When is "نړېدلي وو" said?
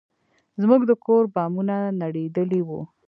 2.01-2.79